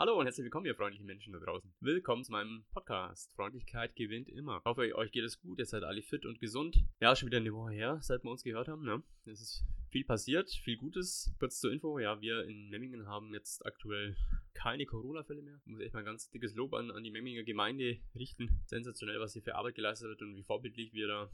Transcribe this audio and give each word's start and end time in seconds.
Hallo 0.00 0.18
und 0.18 0.24
herzlich 0.24 0.44
willkommen, 0.44 0.64
ihr 0.64 0.74
freundlichen 0.74 1.04
Menschen 1.04 1.34
da 1.34 1.40
draußen. 1.40 1.74
Willkommen 1.80 2.24
zu 2.24 2.32
meinem 2.32 2.64
Podcast. 2.72 3.34
Freundlichkeit 3.34 3.94
gewinnt 3.96 4.30
immer. 4.30 4.56
Ich 4.56 4.64
hoffe, 4.64 4.96
euch 4.96 5.12
geht 5.12 5.24
es 5.24 5.38
gut, 5.42 5.58
ihr 5.58 5.66
seid 5.66 5.82
alle 5.82 6.00
fit 6.00 6.24
und 6.24 6.40
gesund. 6.40 6.82
Ja, 7.00 7.14
schon 7.14 7.26
wieder 7.26 7.36
eine 7.36 7.52
Woche 7.52 7.72
her, 7.72 7.98
seit 8.00 8.24
wir 8.24 8.30
uns 8.30 8.42
gehört 8.42 8.68
haben. 8.68 8.82
Ne? 8.82 9.02
Es 9.26 9.42
ist 9.42 9.62
viel 9.90 10.06
passiert, 10.06 10.48
viel 10.48 10.78
Gutes. 10.78 11.30
Kurz 11.38 11.60
zur 11.60 11.70
Info, 11.70 11.98
ja, 11.98 12.18
wir 12.22 12.44
in 12.44 12.70
Memmingen 12.70 13.08
haben 13.08 13.34
jetzt 13.34 13.66
aktuell 13.66 14.16
keine 14.54 14.86
Corona-Fälle 14.86 15.42
mehr. 15.42 15.60
Ich 15.66 15.70
muss 15.70 15.80
echt 15.80 15.92
mal 15.92 15.98
ein 15.98 16.06
ganz 16.06 16.30
dickes 16.30 16.54
Lob 16.54 16.72
an, 16.72 16.90
an 16.90 17.04
die 17.04 17.10
Memminger 17.10 17.42
Gemeinde 17.42 17.98
richten. 18.14 18.62
Sensationell, 18.64 19.20
was 19.20 19.34
hier 19.34 19.42
für 19.42 19.56
Arbeit 19.56 19.74
geleistet 19.74 20.08
wird 20.08 20.22
und 20.22 20.34
wie 20.34 20.44
vorbildlich 20.44 20.94
wir 20.94 21.08
da 21.08 21.30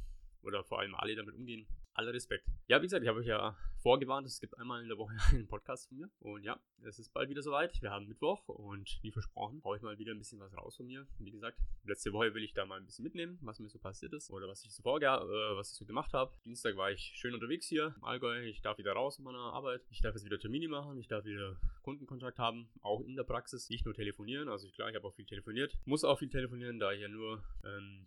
oder 0.46 0.64
vor 0.64 0.78
allem 0.78 0.94
alle 0.94 1.14
damit 1.14 1.34
umgehen. 1.34 1.66
Aller 1.94 2.12
Respekt. 2.12 2.46
Ja, 2.68 2.78
wie 2.78 2.86
gesagt, 2.86 3.02
ich 3.02 3.08
habe 3.08 3.20
euch 3.20 3.26
ja 3.26 3.56
vorgewarnt, 3.78 4.26
es 4.26 4.38
gibt 4.38 4.58
einmal 4.58 4.82
in 4.82 4.88
der 4.88 4.98
Woche 4.98 5.14
einen 5.30 5.48
Podcast 5.48 5.88
von 5.88 5.96
mir. 5.96 6.10
Und 6.20 6.42
ja, 6.44 6.60
es 6.82 6.98
ist 6.98 7.12
bald 7.12 7.30
wieder 7.30 7.42
soweit. 7.42 7.80
Wir 7.80 7.90
haben 7.90 8.06
Mittwoch 8.06 8.46
und 8.48 8.98
wie 9.02 9.10
versprochen, 9.10 9.62
haue 9.64 9.76
ich 9.76 9.82
mal 9.82 9.98
wieder 9.98 10.12
ein 10.12 10.18
bisschen 10.18 10.38
was 10.38 10.54
raus 10.56 10.76
von 10.76 10.86
mir. 10.86 11.06
Wie 11.18 11.30
gesagt, 11.30 11.58
letzte 11.84 12.12
Woche 12.12 12.34
will 12.34 12.44
ich 12.44 12.52
da 12.52 12.66
mal 12.66 12.78
ein 12.78 12.84
bisschen 12.84 13.02
mitnehmen, 13.02 13.38
was 13.40 13.60
mir 13.60 13.68
so 13.68 13.78
passiert 13.78 14.12
ist 14.12 14.30
oder 14.30 14.46
was 14.46 14.62
ich 14.64 14.74
so 14.74 14.82
vorge 14.82 15.06
äh, 15.06 15.56
was 15.56 15.70
ich 15.70 15.76
so 15.76 15.86
gemacht 15.86 16.12
habe. 16.12 16.36
Dienstag 16.44 16.76
war 16.76 16.90
ich 16.90 17.12
schön 17.16 17.32
unterwegs 17.32 17.66
hier 17.66 17.94
im 17.96 18.04
Allgäu. 18.04 18.42
Ich 18.42 18.60
darf 18.60 18.76
wieder 18.76 18.92
raus 18.92 19.18
in 19.18 19.24
meiner 19.24 19.38
Arbeit. 19.38 19.82
Ich 19.90 20.02
darf 20.02 20.14
jetzt 20.14 20.24
wieder 20.24 20.38
Termine 20.38 20.68
machen. 20.68 20.98
Ich 20.98 21.08
darf 21.08 21.24
wieder 21.24 21.56
Kundenkontakt 21.82 22.38
haben, 22.38 22.68
auch 22.82 23.00
in 23.00 23.16
der 23.16 23.24
Praxis. 23.24 23.70
Nicht 23.70 23.86
nur 23.86 23.94
telefonieren. 23.94 24.48
Also 24.50 24.68
klar, 24.68 24.90
ich 24.90 24.96
habe 24.96 25.06
auch 25.06 25.14
viel 25.14 25.26
telefoniert. 25.26 25.72
Muss 25.86 26.04
auch 26.04 26.18
viel 26.18 26.28
telefonieren, 26.28 26.78
da 26.78 26.92
ich 26.92 27.00
ja 27.00 27.08
nur 27.08 27.42
ähm, 27.64 28.06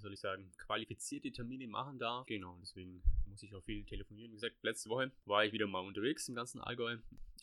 soll 0.00 0.12
ich 0.12 0.20
sagen, 0.20 0.50
qualifizierte 0.58 1.30
Termine 1.32 1.66
machen 1.68 1.98
darf. 1.98 2.26
Genau, 2.26 2.56
deswegen 2.60 3.02
muss 3.26 3.42
ich 3.42 3.54
auch 3.54 3.62
viel 3.62 3.84
telefonieren. 3.84 4.30
Wie 4.32 4.36
gesagt, 4.36 4.56
letzte 4.62 4.90
Woche 4.90 5.12
war 5.24 5.44
ich 5.44 5.52
wieder 5.52 5.66
mal 5.66 5.80
unterwegs 5.80 6.28
im 6.28 6.34
ganzen 6.34 6.60
Allgäu 6.60 6.98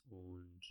und 0.09 0.61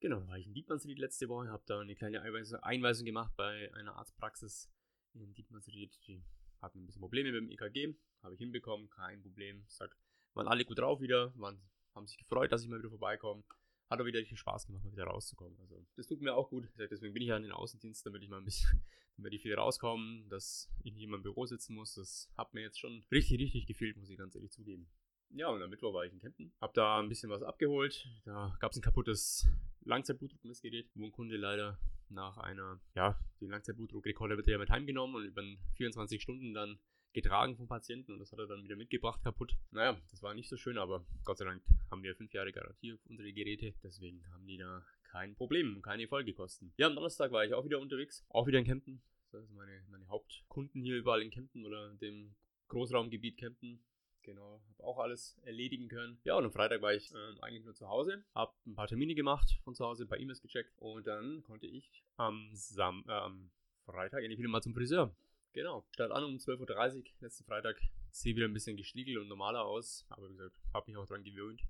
genau, 0.00 0.26
war 0.28 0.38
ich 0.38 0.46
in 0.46 0.54
Dietmannsried 0.54 0.98
letzte 0.98 1.28
Woche, 1.28 1.48
habe 1.48 1.62
da 1.66 1.80
eine 1.80 1.94
kleine 1.94 2.22
Einweisung 2.62 3.04
gemacht 3.04 3.32
bei 3.36 3.72
einer 3.74 3.96
Arztpraxis 3.96 4.70
in 5.14 5.34
Dietmannsried. 5.34 5.98
Die 6.06 6.22
hatten 6.60 6.82
ein 6.82 6.86
bisschen 6.86 7.00
Probleme 7.00 7.32
mit 7.32 7.42
dem 7.42 7.50
EKG, 7.50 7.94
habe 8.22 8.34
ich 8.34 8.40
hinbekommen, 8.40 8.88
kein 8.90 9.22
Problem. 9.22 9.64
Sag, 9.68 9.96
waren 10.34 10.48
alle 10.48 10.64
gut 10.64 10.78
drauf 10.78 11.00
wieder, 11.00 11.32
waren, 11.38 11.60
haben 11.94 12.06
sich 12.06 12.18
gefreut, 12.18 12.52
dass 12.52 12.62
ich 12.62 12.68
mal 12.68 12.78
wieder 12.78 12.90
vorbeikomme 12.90 13.44
hat 13.92 14.00
auch 14.00 14.06
wieder 14.06 14.18
richtig 14.18 14.38
Spaß 14.38 14.66
gemacht, 14.66 14.84
mal 14.84 14.92
wieder 14.92 15.04
rauszukommen. 15.04 15.58
Also 15.60 15.84
das 15.96 16.06
tut 16.06 16.20
mir 16.20 16.34
auch 16.34 16.48
gut. 16.50 16.68
Deswegen 16.78 17.12
bin 17.12 17.22
ich 17.22 17.28
ja 17.28 17.36
in 17.36 17.42
den 17.42 17.52
Außendienst, 17.52 18.04
damit 18.04 18.22
ich 18.22 18.28
mal 18.28 18.38
ein 18.38 18.44
bisschen, 18.44 18.82
damit 19.16 19.32
ich 19.34 19.42
viel 19.42 19.54
rauskomme, 19.54 20.24
dass 20.28 20.70
ich 20.82 20.92
nicht 20.92 21.02
immer 21.02 21.16
im 21.16 21.22
Büro 21.22 21.46
sitzen 21.46 21.74
muss. 21.74 21.94
Das 21.94 22.30
hat 22.36 22.54
mir 22.54 22.62
jetzt 22.62 22.80
schon 22.80 23.04
richtig, 23.10 23.40
richtig 23.40 23.66
gefehlt, 23.66 23.96
muss 23.96 24.10
ich 24.10 24.18
ganz 24.18 24.34
ehrlich 24.34 24.50
zugeben. 24.50 24.88
Ja, 25.34 25.48
und 25.48 25.62
am 25.62 25.70
Mittwoch 25.70 25.94
war 25.94 26.04
ich 26.04 26.12
in 26.12 26.18
Kempten. 26.18 26.52
Hab 26.60 26.74
da 26.74 26.98
ein 26.98 27.08
bisschen 27.08 27.30
was 27.30 27.42
abgeholt. 27.42 28.06
Da 28.24 28.54
gab 28.60 28.72
es 28.72 28.78
ein 28.78 28.82
kaputtes 28.82 29.48
Langzeitblutdruckmessgerät, 29.84 30.90
wo 30.94 31.06
ein 31.06 31.12
Kunde 31.12 31.36
leider 31.36 31.78
nach 32.10 32.36
einer, 32.36 32.80
ja, 32.94 33.18
den 33.40 33.50
Langzeitblutdruckrekorder 33.50 34.36
wird 34.36 34.46
ja 34.46 34.58
mit 34.58 34.68
heimgenommen 34.68 35.16
und 35.16 35.24
über 35.24 35.42
24 35.76 36.20
Stunden 36.20 36.52
dann 36.52 36.78
getragen 37.12 37.56
vom 37.56 37.68
Patienten 37.68 38.12
und 38.12 38.18
das 38.18 38.32
hat 38.32 38.38
er 38.38 38.46
dann 38.46 38.64
wieder 38.64 38.76
mitgebracht 38.76 39.22
kaputt. 39.22 39.56
Naja, 39.70 39.98
das 40.10 40.22
war 40.22 40.34
nicht 40.34 40.48
so 40.48 40.56
schön, 40.56 40.78
aber 40.78 41.04
Gott 41.24 41.38
sei 41.38 41.44
Dank 41.44 41.62
haben 41.90 42.02
wir 42.02 42.14
fünf 42.14 42.32
Jahre 42.32 42.52
Garantie 42.52 42.94
auf 42.94 43.00
unsere 43.08 43.32
Geräte, 43.32 43.74
deswegen 43.82 44.24
haben 44.32 44.46
die 44.46 44.56
da 44.56 44.84
kein 45.10 45.34
Problem, 45.34 45.82
keine 45.82 46.08
Folgekosten. 46.08 46.72
Ja, 46.78 46.86
am 46.86 46.94
Donnerstag 46.94 47.32
war 47.32 47.44
ich 47.44 47.52
auch 47.52 47.64
wieder 47.64 47.80
unterwegs, 47.80 48.24
auch 48.30 48.46
wieder 48.46 48.58
in 48.58 48.64
Kempten. 48.64 49.02
Das 49.30 49.46
sind 49.46 49.54
meine, 49.54 49.82
meine 49.90 50.08
Hauptkunden 50.08 50.82
hier 50.82 50.96
überall 50.96 51.22
in 51.22 51.30
Kempten 51.30 51.64
oder 51.66 51.94
dem 51.94 52.34
Großraumgebiet 52.68 53.36
Kempten. 53.38 53.82
Genau, 54.22 54.62
habe 54.68 54.84
auch 54.84 54.98
alles 54.98 55.38
erledigen 55.42 55.88
können. 55.88 56.18
Ja, 56.24 56.36
und 56.36 56.44
am 56.44 56.52
Freitag 56.52 56.80
war 56.80 56.94
ich 56.94 57.12
äh, 57.12 57.40
eigentlich 57.40 57.64
nur 57.64 57.74
zu 57.74 57.88
Hause, 57.88 58.24
habe 58.34 58.52
ein 58.66 58.74
paar 58.74 58.86
Termine 58.86 59.14
gemacht 59.14 59.58
von 59.64 59.74
zu 59.74 59.84
Hause, 59.84 60.04
ein 60.04 60.08
paar 60.08 60.20
E-Mails 60.20 60.40
gecheckt 60.40 60.72
und 60.78 61.06
dann 61.06 61.42
konnte 61.42 61.66
ich 61.66 62.04
am, 62.16 62.50
Sam 62.52 63.04
äh, 63.08 63.12
am 63.12 63.50
Freitag 63.84 64.22
endlich 64.22 64.38
wieder 64.38 64.48
mal 64.48 64.62
zum 64.62 64.74
Friseur. 64.74 65.14
Genau. 65.52 65.86
Statt 65.92 66.10
an 66.10 66.24
um 66.24 66.36
12.30 66.36 66.96
Uhr 66.96 67.04
letzten 67.20 67.44
Freitag. 67.44 67.80
Sieht 68.10 68.36
wieder 68.36 68.46
ein 68.46 68.52
bisschen 68.52 68.76
gestriegelt 68.76 69.18
und 69.18 69.28
normaler 69.28 69.64
aus. 69.64 70.06
Aber 70.08 70.28
wie 70.28 70.36
gesagt, 70.36 70.56
habe 70.72 70.90
mich 70.90 70.98
auch 70.98 71.06
dran 71.06 71.24
gewöhnt. 71.24 71.62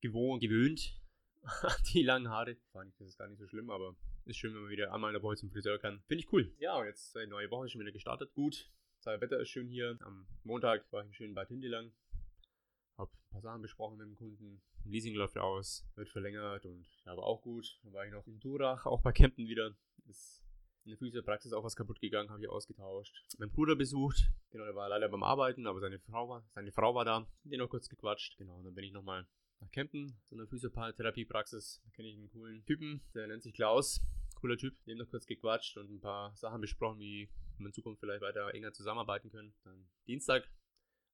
Gewohnt, 0.00 0.40
gewöhnt. 0.40 1.00
die 1.92 2.02
langen 2.02 2.28
Haare. 2.28 2.56
Fand 2.72 2.90
ich, 2.90 2.96
das 2.98 3.08
ist 3.08 3.18
gar 3.18 3.28
nicht 3.28 3.38
so 3.38 3.46
schlimm, 3.46 3.70
aber 3.70 3.96
ist 4.24 4.36
schön, 4.36 4.54
wenn 4.54 4.62
man 4.62 4.70
wieder 4.70 4.92
einmal 4.92 5.10
in 5.10 5.14
der 5.14 5.22
Woche 5.22 5.36
zum 5.36 5.50
Friseur 5.50 5.78
kann. 5.78 6.02
Finde 6.06 6.24
ich 6.24 6.32
cool. 6.32 6.52
Ja, 6.58 6.76
und 6.76 6.86
jetzt 6.86 7.16
eine 7.16 7.26
neue 7.28 7.50
Woche 7.50 7.68
schon 7.68 7.80
wieder 7.80 7.92
gestartet. 7.92 8.32
Gut. 8.34 8.70
Das 9.04 9.20
Wetter 9.20 9.40
ist 9.40 9.48
schön 9.48 9.68
hier. 9.68 9.98
Am 10.02 10.28
Montag 10.44 10.90
war 10.92 11.02
ich 11.02 11.08
in 11.08 11.14
schönen 11.14 11.34
Bad 11.34 11.48
Hindelang. 11.48 11.92
Hab 12.96 13.12
ein 13.12 13.30
paar 13.30 13.40
Sachen 13.40 13.62
besprochen 13.62 13.98
mit 13.98 14.06
dem 14.06 14.14
Kunden. 14.14 14.62
Leasing 14.84 15.14
läuft 15.14 15.38
aus, 15.38 15.84
wird 15.96 16.08
verlängert 16.08 16.66
und 16.66 16.86
aber 17.04 17.24
auch 17.24 17.42
gut. 17.42 17.80
Dann 17.82 17.92
war 17.92 18.06
ich 18.06 18.12
noch 18.12 18.26
in 18.26 18.38
Durach, 18.38 18.86
auch 18.86 19.00
bei 19.00 19.12
Campen 19.12 19.48
wieder. 19.48 19.74
Ist 20.06 20.44
in 20.84 20.90
der 20.90 20.98
Physiopraxis 20.98 21.52
auch 21.52 21.64
was 21.64 21.76
kaputt 21.76 22.00
gegangen, 22.00 22.30
habe 22.30 22.42
ich 22.42 22.48
ausgetauscht. 22.48 23.14
Mein 23.38 23.50
Bruder 23.50 23.76
besucht, 23.76 24.30
genau, 24.50 24.64
der 24.64 24.74
war 24.74 24.88
leider 24.88 25.08
beim 25.08 25.22
Arbeiten, 25.22 25.66
aber 25.66 25.80
seine 25.80 25.98
Frau 26.00 26.28
war, 26.28 26.44
seine 26.54 26.72
Frau 26.72 26.94
war 26.94 27.04
da, 27.04 27.26
den 27.44 27.60
noch 27.60 27.68
kurz 27.68 27.88
gequatscht. 27.88 28.36
Genau, 28.38 28.56
und 28.56 28.64
dann 28.64 28.74
bin 28.74 28.84
ich 28.84 28.92
nochmal 28.92 29.26
nach 29.60 29.70
Campen, 29.70 30.16
so 30.28 30.36
einer 30.36 30.46
Physiotherapiepraxis. 30.46 31.80
Da 31.84 31.90
kenne 31.90 32.08
ich 32.08 32.16
einen 32.16 32.30
coolen 32.30 32.64
Typen, 32.64 33.00
der 33.14 33.28
nennt 33.28 33.42
sich 33.42 33.54
Klaus. 33.54 34.04
Cooler 34.34 34.56
Typ, 34.56 34.74
dem 34.86 34.98
noch 34.98 35.08
kurz 35.08 35.26
gequatscht 35.26 35.76
und 35.76 35.90
ein 35.90 36.00
paar 36.00 36.34
Sachen 36.36 36.60
besprochen, 36.60 36.98
wie 36.98 37.30
wir 37.58 37.66
in 37.66 37.72
Zukunft 37.72 38.00
vielleicht 38.00 38.22
weiter 38.22 38.52
enger 38.52 38.72
zusammenarbeiten 38.72 39.30
können. 39.30 39.54
Dann 39.62 39.88
Dienstag 40.08 40.48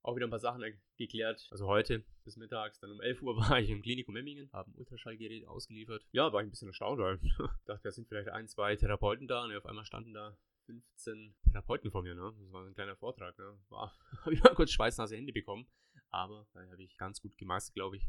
auch 0.02 0.16
wieder 0.16 0.26
ein 0.26 0.30
paar 0.30 0.38
Sachen 0.38 0.64
geklärt. 0.96 1.48
Also 1.50 1.66
heute 1.66 2.04
bis 2.24 2.36
mittags, 2.36 2.78
dann 2.80 2.92
um 2.92 3.00
11 3.00 3.22
Uhr 3.22 3.36
war 3.50 3.60
ich 3.60 3.70
im 3.70 3.82
Klinikum 3.82 4.14
Memmingen, 4.14 4.50
habe 4.52 4.70
ein 4.70 4.74
Ultraschallgerät 4.76 5.46
ausgeliefert. 5.46 6.04
Ja, 6.12 6.32
war 6.32 6.40
ich 6.40 6.46
ein 6.46 6.50
bisschen 6.50 6.68
erstaunt, 6.68 7.00
weil 7.00 7.18
ich 7.22 7.36
dachte, 7.64 7.82
da 7.82 7.90
sind 7.90 8.08
vielleicht 8.08 8.28
ein, 8.28 8.48
zwei 8.48 8.76
Therapeuten 8.76 9.28
da 9.28 9.44
und 9.44 9.56
auf 9.56 9.66
einmal 9.66 9.84
standen 9.84 10.14
da 10.14 10.36
15 10.66 11.34
Therapeuten 11.44 11.90
vor 11.90 12.02
mir, 12.02 12.14
ne? 12.14 12.34
Das 12.38 12.52
war 12.52 12.66
ein 12.66 12.74
kleiner 12.74 12.96
Vortrag, 12.96 13.38
ne? 13.38 13.58
War, 13.68 13.96
habe 14.24 14.34
ich 14.34 14.42
mal 14.42 14.54
kurz 14.54 14.70
schweißnasse 14.70 15.16
Hände 15.16 15.32
bekommen, 15.32 15.66
aber 16.10 16.46
da 16.52 16.60
habe 16.60 16.82
ich 16.82 16.96
ganz 16.96 17.20
gut 17.20 17.36
gemeistert, 17.38 17.74
glaube 17.74 17.96
ich 17.96 18.08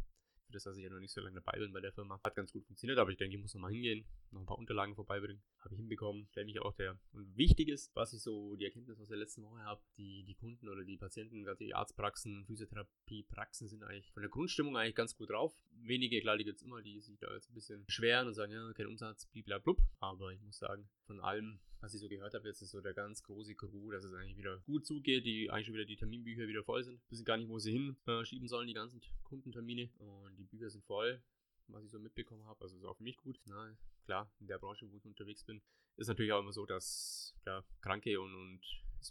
für 0.50 0.54
das, 0.54 0.64
dass 0.64 0.78
ich 0.78 0.84
ja 0.84 0.90
noch 0.90 1.00
nicht 1.00 1.14
so 1.14 1.22
lange 1.22 1.40
dabei 1.40 1.60
bin 1.60 1.72
bei 1.72 1.80
der 1.80 1.94
Firma. 1.94 2.20
Hat 2.24 2.36
ganz 2.36 2.52
gut 2.52 2.66
funktioniert, 2.66 2.98
aber 2.98 3.12
ich 3.12 3.18
denke, 3.18 3.36
ich 3.36 3.42
muss 3.42 3.54
noch 3.54 3.62
mal 3.62 3.72
hingehen, 3.72 4.06
noch 4.32 4.42
ein 4.42 4.46
paar 4.48 4.58
Unterlagen 4.58 4.96
vorbeibringen. 4.96 5.42
Habe 5.60 5.76
ich 5.76 5.80
hinbekommen. 5.80 6.28
Stelle 6.32 6.48
mich 6.48 6.60
auch 6.60 6.74
der. 6.74 6.98
Und 7.12 7.38
wichtig 7.38 7.70
ist, 7.70 7.96
was 7.96 8.14
ich 8.14 8.22
so, 8.22 8.56
die 8.56 8.66
Erkenntnis 8.66 9.00
aus 9.00 9.10
der 9.10 9.18
letzten 9.18 9.44
Woche 9.44 9.60
habe, 9.60 9.82
die, 9.98 10.24
die 10.24 10.34
Kunden 10.34 10.68
oder 10.68 10.84
die 10.84 10.98
Patienten, 10.98 11.44
gerade 11.44 11.64
die 11.64 11.76
Arztpraxen, 11.76 12.46
Physiotherapiepraxen 12.48 13.68
sind 13.68 13.84
eigentlich 13.84 14.12
von 14.12 14.24
der 14.24 14.30
Grundstimmung 14.32 14.76
eigentlich 14.76 14.96
ganz 14.96 15.16
gut 15.16 15.30
drauf. 15.30 15.56
Wenige, 15.72 16.20
klar, 16.20 16.38
die 16.38 16.46
gibt 16.46 16.58
es 16.58 16.64
immer, 16.64 16.82
die 16.82 17.00
sich 17.00 17.20
da 17.20 17.32
jetzt 17.34 17.52
ein 17.52 17.54
bisschen 17.54 17.86
beschweren 17.86 18.28
und 18.28 18.34
sagen, 18.34 18.52
ja, 18.52 18.74
kein 18.74 18.88
Umsatz, 18.88 19.28
bliblablub. 19.28 19.80
Aber 20.00 20.32
ich 20.32 20.42
muss 20.42 20.58
sagen, 20.58 20.90
von 21.06 21.20
allem 21.20 21.60
was 21.82 21.94
ich 21.94 22.00
so 22.00 22.10
gehört 22.10 22.34
habe, 22.34 22.48
jetzt 22.48 22.62
ist 22.62 22.72
so 22.72 22.82
der 22.82 22.94
ganz 22.94 23.24
große 23.24 23.56
Crew, 23.56 23.92
dass 23.92 24.04
es 24.04 24.14
eigentlich 24.14 24.38
wieder 24.38 24.60
gut 24.66 24.86
zugeht, 24.86 25.26
die 25.26 25.50
eigentlich 25.50 25.68
schon 25.68 25.76
wieder 25.76 25.86
die 25.86 25.96
Terminbücher 25.96 26.48
wieder 26.48 26.64
voll 26.64 26.84
sind. 26.84 27.02
Wissen 27.10 27.26
gar 27.26 27.38
nicht, 27.38 27.50
wo 27.50 27.60
sie 27.60 27.72
hinschieben 27.72 28.46
äh, 28.46 28.50
sollen, 28.50 28.68
die 28.68 28.74
ganzen 28.74 29.02
Kundentermine. 29.24 29.90
Und 29.98 30.36
die 30.38 30.44
Bücher 30.44 30.70
sind 30.70 30.84
voll, 30.86 31.22
was 31.68 31.84
ich 31.84 31.92
so 31.92 32.00
mitbekommen 32.00 32.46
habe. 32.46 32.62
Also 32.62 32.76
ist 32.76 32.84
auch 32.84 32.98
für 32.98 33.04
mich 33.04 33.18
gut. 33.18 33.40
Na, 33.46 33.76
klar, 34.06 34.32
in 34.40 34.48
der 34.48 34.60
Branche, 34.60 34.90
wo 34.92 34.98
ich 34.98 35.06
unterwegs 35.06 35.44
bin, 35.44 35.62
ist 35.96 36.08
natürlich 36.08 36.34
auch 36.34 36.40
immer 36.40 36.54
so, 36.54 36.66
dass 36.66 37.36
klar, 37.44 37.66
kranke 37.82 38.20
und, 38.20 38.34
und 38.34 38.62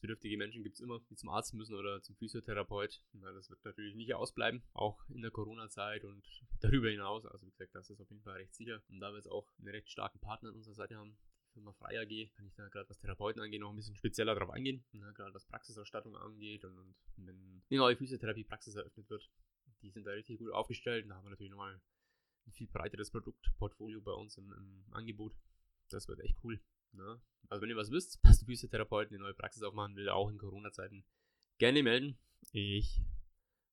bedürftige 0.03 0.37
Menschen 0.37 0.63
gibt 0.63 0.75
es 0.77 0.81
immer, 0.81 1.01
die 1.11 1.17
zum 1.17 1.31
Arzt 1.31 1.55
müssen 1.55 1.75
oder 1.75 2.03
zum 2.03 2.15
Physiotherapeut. 2.17 3.01
Na, 3.15 3.33
das 3.33 3.49
wird 3.49 3.65
natürlich 3.65 3.95
nicht 3.95 4.15
ausbleiben, 4.15 4.63
auch 4.75 5.03
in 5.09 5.23
der 5.23 5.31
Corona-Zeit 5.31 6.05
und 6.05 6.23
darüber 6.61 6.91
hinaus. 6.91 7.25
Also 7.25 7.47
wie 7.47 7.51
gesagt, 7.51 7.75
das 7.75 7.89
ist 7.89 8.01
auf 8.01 8.11
jeden 8.11 8.23
Fall 8.23 8.37
recht 8.37 8.55
sicher. 8.55 8.83
Und 8.89 9.01
da 9.01 9.11
wir 9.11 9.17
jetzt 9.17 9.31
auch 9.31 9.51
einen 9.59 9.69
recht 9.69 9.91
starken 9.91 10.21
Partner 10.21 10.51
an 10.51 10.57
unserer 10.57 10.75
Seite 10.75 10.97
haben, 10.97 11.17
Firma 11.59 11.73
Frei 11.73 12.01
AG, 12.01 12.31
kann 12.37 12.47
ich 12.47 12.55
da 12.55 12.69
gerade 12.69 12.89
was 12.89 12.99
Therapeuten 12.99 13.43
angeht 13.43 13.61
noch 13.61 13.71
ein 13.71 13.77
bisschen 13.77 13.97
spezieller 13.97 14.35
darauf 14.35 14.51
eingehen, 14.51 14.85
ne, 14.93 15.13
gerade 15.15 15.35
was 15.35 15.45
Praxisausstattung 15.47 16.17
angeht 16.17 16.65
und, 16.65 16.79
und 16.79 16.95
wenn 17.17 17.63
eine 17.71 17.79
neue 17.79 17.97
Physiotherapie-Praxis 17.97 18.77
eröffnet 18.77 19.11
wird, 19.11 19.29
die 19.83 19.91
sind 19.91 20.07
da 20.07 20.13
richtig 20.13 20.39
gut 20.39 20.53
aufgestellt 20.53 21.05
und 21.05 21.11
da 21.11 21.17
haben 21.17 21.25
wir 21.25 21.31
natürlich 21.31 21.51
nochmal 21.51 21.81
ein 22.47 22.53
viel 22.53 22.69
breiteres 22.69 23.11
Produktportfolio 23.11 24.01
bei 24.01 24.13
uns 24.13 24.39
im, 24.39 24.53
im 24.53 24.85
Angebot. 24.93 25.35
Das 25.91 26.07
wird 26.07 26.21
echt 26.21 26.37
cool. 26.45 26.61
Ne? 26.93 27.21
Also 27.49 27.63
wenn 27.63 27.71
ihr 27.71 27.77
was 27.77 27.91
wisst, 27.91 28.21
dass 28.23 28.45
Physiotherapeuten 28.45 29.15
eine 29.15 29.25
neue 29.25 29.35
Praxis 29.35 29.63
aufmachen 29.63 29.97
will, 29.97 30.09
auch 30.09 30.31
in 30.31 30.39
Corona-Zeiten, 30.39 31.05
gerne 31.59 31.83
melden. 31.83 32.19
Ich 32.53 33.03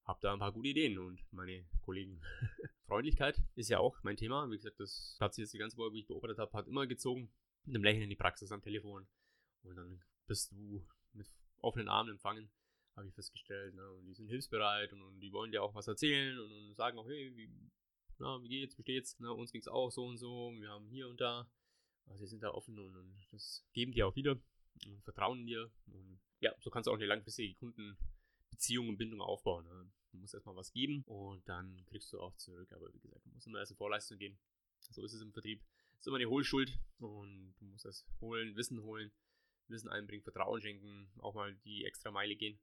habe 0.05 0.19
da 0.21 0.33
ein 0.33 0.39
paar 0.39 0.51
gute 0.51 0.69
Ideen 0.69 0.97
und 0.97 1.23
meine 1.31 1.65
Kollegen. 1.81 2.21
Freundlichkeit 2.87 3.41
ist 3.55 3.69
ja 3.69 3.79
auch 3.79 4.01
mein 4.03 4.17
Thema. 4.17 4.49
Wie 4.49 4.57
gesagt, 4.57 4.79
das 4.79 5.17
hat 5.19 5.33
sich 5.33 5.43
jetzt 5.43 5.53
die 5.53 5.57
ganze 5.57 5.77
Woche, 5.77 5.93
wie 5.93 5.99
ich 5.99 6.07
beobachtet 6.07 6.37
habe, 6.37 6.53
hat 6.53 6.67
immer 6.67 6.87
gezogen 6.87 7.31
mit 7.65 7.75
einem 7.75 7.83
Lächeln 7.83 8.03
in 8.03 8.09
die 8.09 8.15
Praxis 8.15 8.51
am 8.51 8.61
Telefon. 8.61 9.07
Und 9.63 9.75
dann 9.75 10.01
bist 10.27 10.51
du 10.51 10.85
mit 11.13 11.27
offenen 11.59 11.89
Armen 11.89 12.11
empfangen, 12.11 12.49
habe 12.95 13.07
ich 13.07 13.13
festgestellt. 13.13 13.73
Ne? 13.75 13.91
Und 13.91 14.05
die 14.05 14.13
sind 14.13 14.27
hilfsbereit 14.27 14.93
und, 14.93 15.01
und, 15.01 15.19
die 15.19 15.31
wollen 15.31 15.51
dir 15.51 15.63
auch 15.63 15.73
was 15.73 15.87
erzählen 15.87 16.39
und, 16.39 16.51
und 16.51 16.75
sagen 16.75 16.97
auch, 16.97 17.07
hey, 17.07 17.35
wie, 17.35 17.49
na, 18.19 18.41
wie 18.41 18.49
geht's, 18.49 18.77
wie 18.77 18.83
steht's? 18.83 19.19
Ne? 19.19 19.33
Uns 19.33 19.51
ging's 19.51 19.67
auch 19.67 19.91
so 19.91 20.05
und 20.05 20.17
so, 20.17 20.53
wir 20.57 20.69
haben 20.69 20.87
hier 20.87 21.09
und 21.09 21.19
da. 21.19 21.49
Also 22.07 22.25
sie 22.25 22.31
sind 22.31 22.43
da 22.43 22.51
offen 22.51 22.77
und, 22.77 22.95
und 22.95 23.27
das 23.31 23.65
geben 23.73 23.91
die 23.91 24.03
auch 24.03 24.15
wieder 24.15 24.39
und 24.85 25.03
vertrauen 25.03 25.45
dir. 25.45 25.71
Und 25.87 26.19
ja, 26.39 26.53
so 26.59 26.69
kannst 26.69 26.87
du 26.87 26.91
auch 26.91 26.95
eine 26.95 27.05
langfristige 27.05 27.55
Kundenbeziehung 27.55 28.89
und 28.89 28.97
Bindung 28.97 29.21
aufbauen. 29.21 29.65
Ne? 29.65 29.91
Du 30.11 30.17
musst 30.19 30.33
erstmal 30.33 30.55
was 30.55 30.71
geben 30.71 31.03
und 31.05 31.47
dann 31.49 31.83
kriegst 31.85 32.13
du 32.13 32.19
auch 32.19 32.35
zurück. 32.35 32.71
Aber 32.73 32.93
wie 32.93 32.99
gesagt, 32.99 33.25
du 33.25 33.31
musst 33.31 33.47
immer 33.47 33.59
erst 33.59 33.71
in 33.71 33.77
Vorleistung 33.77 34.17
gehen. 34.17 34.37
So 34.79 35.03
ist 35.03 35.13
es 35.13 35.21
im 35.21 35.33
Vertrieb. 35.33 35.63
Ist 35.99 36.07
immer 36.07 36.17
eine 36.17 36.29
Hohlschuld 36.29 36.77
und 36.99 37.55
du 37.59 37.65
musst 37.65 37.85
das 37.85 38.05
holen, 38.21 38.55
Wissen 38.55 38.81
holen, 38.81 39.11
Wissen 39.67 39.89
einbringen, 39.89 40.23
Vertrauen 40.23 40.61
schenken, 40.61 41.09
auch 41.17 41.33
mal 41.33 41.55
die 41.65 41.85
extra 41.85 42.11
Meile 42.11 42.35
gehen, 42.35 42.59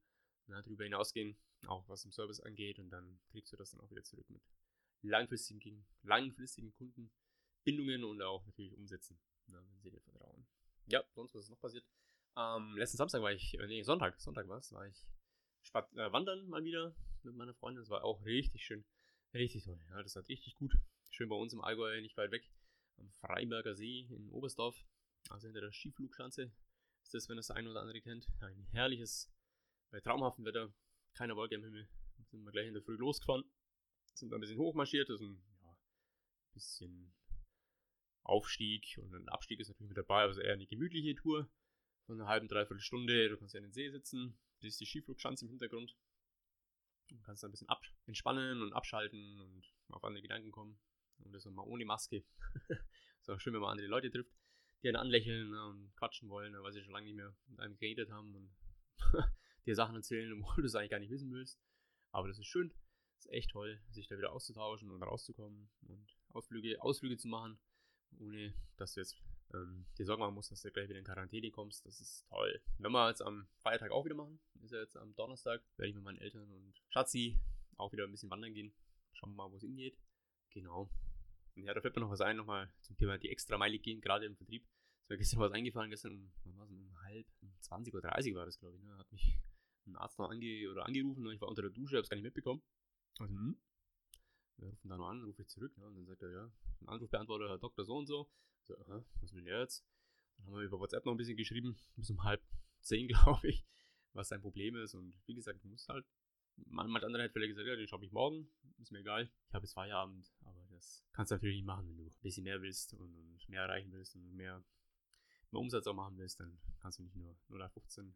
na, 0.46 0.62
darüber 0.62 0.84
hinausgehen, 0.84 1.36
auch 1.66 1.88
was 1.88 2.04
im 2.04 2.12
Service 2.12 2.40
angeht 2.40 2.78
und 2.78 2.90
dann 2.90 3.20
kriegst 3.30 3.52
du 3.52 3.56
das 3.56 3.70
dann 3.70 3.80
auch 3.80 3.90
wieder 3.90 4.02
zurück 4.02 4.28
mit 4.30 4.42
langfristigen, 5.02 5.86
langfristigen 6.02 6.72
Kundenbindungen 6.72 8.04
und 8.04 8.22
auch 8.22 8.44
natürlich 8.46 8.76
umsetzen, 8.76 9.18
na, 9.46 9.64
wenn 9.68 9.80
sie 9.80 9.90
dir 9.90 10.00
vertrauen. 10.00 10.46
Ja, 10.86 11.04
sonst 11.14 11.34
was 11.34 11.44
ist 11.44 11.50
noch 11.50 11.60
passiert? 11.60 11.84
Ähm, 12.36 12.76
letzten 12.76 12.96
Samstag 12.96 13.22
war 13.22 13.32
ich, 13.32 13.58
äh, 13.58 13.66
nee, 13.66 13.82
Sonntag, 13.82 14.20
Sonntag 14.20 14.48
war 14.48 14.58
es, 14.58 14.72
war 14.72 14.86
ich 14.86 15.06
spat 15.62 15.92
äh, 15.94 16.12
wandern 16.12 16.48
mal 16.48 16.64
wieder 16.64 16.94
mit 17.22 17.34
meiner 17.34 17.54
Freundin. 17.54 17.82
Das 17.82 17.90
war 17.90 18.04
auch 18.04 18.24
richtig 18.24 18.64
schön, 18.64 18.84
richtig 19.34 19.64
toll. 19.64 19.80
Ja, 19.90 20.02
das 20.02 20.16
war 20.16 20.26
richtig 20.28 20.56
gut. 20.56 20.76
Schön 21.10 21.28
bei 21.28 21.36
uns 21.36 21.52
im 21.52 21.60
Allgäu, 21.60 22.00
nicht 22.00 22.16
weit 22.16 22.30
weg, 22.30 22.50
am 22.96 23.10
Freiberger 23.10 23.74
See 23.74 24.06
in 24.10 24.30
Oberstdorf, 24.30 24.84
also 25.30 25.46
hinter 25.46 25.60
der 25.60 25.72
Skiflugschanze. 25.72 26.52
Ist 27.02 27.14
das, 27.14 27.28
wenn 27.28 27.36
das 27.36 27.50
ein 27.50 27.66
oder 27.66 27.80
andere 27.80 28.00
kennt, 28.00 28.28
ein 28.40 28.66
herrliches, 28.70 29.30
bei 29.90 30.00
traumhaftem 30.00 30.44
Wetter, 30.44 30.72
keine 31.14 31.36
Wolke 31.36 31.56
am 31.56 31.64
Himmel. 31.64 31.88
Sind 32.30 32.44
wir 32.44 32.52
gleich 32.52 32.68
in 32.68 32.74
der 32.74 32.82
Früh 32.82 32.96
losgefahren, 32.96 33.44
sind 34.14 34.30
da 34.30 34.36
ein 34.36 34.40
bisschen 34.40 34.58
hochmarschiert, 34.58 35.08
das 35.08 35.20
ist 35.20 35.26
ein 35.26 35.42
ja, 35.62 35.76
bisschen 36.54 37.12
Aufstieg 38.22 38.98
und 38.98 39.14
ein 39.14 39.28
Abstieg 39.28 39.60
ist 39.60 39.68
natürlich 39.68 39.88
mit 39.88 39.98
dabei, 39.98 40.22
also 40.22 40.40
eher 40.40 40.54
eine 40.54 40.66
gemütliche 40.66 41.14
Tour 41.14 41.50
von 42.06 42.20
einer 42.20 42.28
halben, 42.28 42.48
dreiviertel 42.48 42.80
Stunde. 42.80 43.28
Du 43.28 43.36
kannst 43.36 43.54
ja 43.54 43.58
in 43.58 43.64
den 43.64 43.72
See 43.72 43.90
sitzen, 43.90 44.38
siehst 44.58 44.80
die 44.80 44.86
Skiflugschanze 44.86 45.44
im 45.44 45.50
Hintergrund. 45.50 45.96
Du 47.08 47.20
kannst 47.22 47.42
da 47.42 47.48
ein 47.48 47.50
bisschen 47.50 47.68
ab 47.68 47.82
entspannen 48.06 48.62
und 48.62 48.72
abschalten 48.72 49.40
und 49.40 49.72
auf 49.88 50.04
andere 50.04 50.22
Gedanken 50.22 50.50
kommen. 50.50 50.78
Und 51.24 51.32
das 51.32 51.44
mal 51.46 51.62
ohne 51.62 51.84
Maske. 51.84 52.24
ist 53.20 53.30
auch 53.30 53.40
schön, 53.40 53.54
wenn 53.54 53.60
man 53.60 53.72
andere 53.72 53.86
Leute 53.86 54.10
trifft, 54.10 54.32
die 54.82 54.88
einen 54.88 54.96
anlächeln 54.96 55.54
und 55.54 55.94
quatschen 55.96 56.28
wollen, 56.28 56.54
weil 56.62 56.72
sie 56.72 56.82
schon 56.82 56.92
lange 56.92 57.06
nicht 57.06 57.16
mehr 57.16 57.34
mit 57.46 57.60
einem 57.60 57.76
geredet 57.78 58.10
haben 58.10 58.34
und 58.34 58.54
dir 59.66 59.74
Sachen 59.74 59.96
erzählen, 59.96 60.32
obwohl 60.32 60.62
du 60.62 60.66
es 60.66 60.74
eigentlich 60.74 60.90
gar 60.90 60.98
nicht 60.98 61.10
wissen 61.10 61.32
willst. 61.32 61.60
Aber 62.10 62.28
das 62.28 62.38
ist 62.38 62.46
schön. 62.46 62.72
Das 63.16 63.26
ist 63.26 63.32
echt 63.32 63.50
toll, 63.50 63.80
sich 63.90 64.08
da 64.08 64.18
wieder 64.18 64.32
auszutauschen 64.32 64.90
und 64.90 65.02
rauszukommen 65.02 65.70
und 65.82 66.06
Ausflüge, 66.30 66.82
Ausflüge 66.82 67.16
zu 67.16 67.28
machen 67.28 67.58
ohne 68.20 68.54
dass 68.76 68.94
du 68.94 69.00
jetzt 69.00 69.16
ähm, 69.54 69.86
dir 69.98 70.06
Sorgen 70.06 70.20
machen 70.20 70.34
musst, 70.34 70.50
dass 70.50 70.62
du 70.62 70.70
gleich 70.70 70.88
wieder 70.88 70.98
in 70.98 71.04
Quarantäne 71.04 71.50
kommst. 71.50 71.84
Das 71.86 72.00
ist 72.00 72.26
toll. 72.28 72.60
Wenn 72.78 72.92
wir 72.92 73.08
jetzt 73.08 73.22
am 73.22 73.46
Feiertag 73.58 73.90
auch 73.90 74.04
wieder 74.04 74.14
machen, 74.14 74.40
ist 74.62 74.72
ja 74.72 74.80
jetzt 74.80 74.96
am 74.96 75.14
Donnerstag, 75.14 75.62
werde 75.76 75.90
ich 75.90 75.94
mit 75.94 76.04
meinen 76.04 76.18
Eltern 76.18 76.50
und 76.50 76.74
Schatzi 76.88 77.38
auch 77.76 77.92
wieder 77.92 78.04
ein 78.04 78.10
bisschen 78.10 78.30
wandern 78.30 78.54
gehen. 78.54 78.74
Schauen 79.12 79.30
wir 79.30 79.36
mal, 79.36 79.52
wo 79.52 79.56
es 79.56 79.62
hingeht. 79.62 79.98
Genau. 80.50 80.90
Ja, 81.54 81.74
da 81.74 81.80
fällt 81.80 81.94
mir 81.94 82.02
noch 82.02 82.10
was 82.10 82.20
ein, 82.20 82.36
nochmal 82.36 82.72
zum 82.80 82.96
Thema 82.96 83.18
die 83.18 83.28
extra 83.28 83.58
Meile 83.58 83.78
gehen, 83.78 84.00
gerade 84.00 84.26
im 84.26 84.36
Vertrieb. 84.36 84.66
Es 85.04 85.10
mir 85.10 85.18
gestern 85.18 85.40
was 85.40 85.52
eingefallen, 85.52 85.90
gestern 85.90 86.12
um, 86.12 86.32
es, 86.62 86.70
um 86.70 87.02
halb, 87.02 87.26
um 87.42 87.52
20 87.60 87.94
oder 87.94 88.08
30 88.10 88.34
war 88.34 88.46
das, 88.46 88.58
glaube 88.58 88.78
ich. 88.78 88.82
Ne? 88.84 88.96
Hat 88.96 89.10
mich 89.12 89.38
ein 89.86 89.96
Arzt 89.96 90.18
noch 90.18 90.30
ange 90.30 90.70
oder 90.70 90.86
angerufen 90.86 91.26
und 91.26 91.32
ich 91.32 91.40
war 91.40 91.48
unter 91.48 91.62
der 91.62 91.70
Dusche, 91.70 91.96
habe 91.96 92.04
es 92.04 92.08
gar 92.08 92.16
nicht 92.16 92.24
mitbekommen. 92.24 92.62
Also, 93.18 93.34
hm, 93.34 93.60
wir 94.56 94.68
rufen 94.68 94.88
da 94.88 94.96
noch 94.96 95.08
an, 95.08 95.22
rufe 95.24 95.42
ich 95.42 95.48
zurück. 95.48 95.72
Ja, 95.76 95.86
und 95.86 95.96
dann 95.96 96.06
sagt 96.06 96.22
er, 96.22 96.30
ja, 96.30 96.52
ein 96.80 96.88
Anrufbeantworter, 96.88 97.48
Herr 97.48 97.58
Doktor 97.58 97.84
so 97.84 97.96
und 97.96 98.06
so. 98.06 98.30
So, 98.62 98.78
aha, 98.78 99.04
was 99.20 99.32
will 99.32 99.42
der 99.42 99.60
jetzt? 99.60 99.84
Dann 100.36 100.46
haben 100.46 100.54
wir 100.54 100.62
über 100.62 100.78
WhatsApp 100.78 101.04
noch 101.04 101.12
ein 101.12 101.18
bisschen 101.18 101.36
geschrieben, 101.36 101.76
bis 101.96 102.10
um 102.10 102.22
halb 102.22 102.42
zehn, 102.80 103.08
glaube 103.08 103.48
ich, 103.48 103.66
was 104.12 104.28
sein 104.28 104.40
Problem 104.40 104.76
ist. 104.76 104.94
Und 104.94 105.20
wie 105.26 105.34
gesagt, 105.34 105.62
du 105.62 105.68
musst 105.68 105.88
halt, 105.88 106.06
manchmal 106.56 107.04
andere 107.04 107.24
hat 107.24 107.32
vielleicht 107.32 107.50
gesagt, 107.50 107.68
ja, 107.68 107.76
den 107.76 107.88
schaue 107.88 108.04
ich 108.04 108.12
morgen, 108.12 108.48
ist 108.78 108.92
mir 108.92 109.00
egal. 109.00 109.30
Ich 109.48 109.54
habe 109.54 109.64
jetzt 109.64 109.74
Feierabend, 109.74 110.32
aber 110.44 110.61
das 110.82 111.04
kannst 111.12 111.30
du 111.30 111.34
natürlich 111.36 111.56
nicht 111.56 111.66
machen, 111.66 111.88
wenn 111.88 111.96
du 111.96 112.04
ein 112.04 112.20
bisschen 112.22 112.44
mehr 112.44 112.60
willst 112.60 112.94
und, 112.94 113.14
und 113.14 113.48
mehr 113.48 113.62
erreichen 113.62 113.92
willst 113.92 114.14
und 114.16 114.34
mehr, 114.34 114.62
mehr 115.50 115.60
Umsatz 115.60 115.86
auch 115.86 115.94
machen 115.94 116.16
willst, 116.16 116.40
dann 116.40 116.58
kannst 116.80 116.98
du 116.98 117.02
nicht 117.02 117.16
nur 117.16 117.36
0815 117.50 118.14